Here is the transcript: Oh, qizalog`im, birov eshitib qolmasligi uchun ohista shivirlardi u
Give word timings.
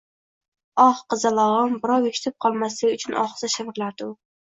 Oh, 0.83 1.01
qizalog`im, 1.15 1.77
birov 1.85 2.09
eshitib 2.13 2.39
qolmasligi 2.49 3.01
uchun 3.03 3.21
ohista 3.29 3.55
shivirlardi 3.59 4.13
u 4.13 4.15